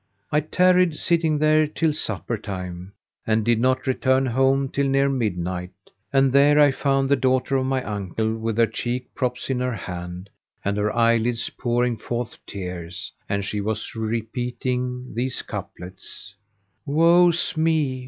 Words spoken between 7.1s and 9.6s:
daughter of my uncle with her cheek props in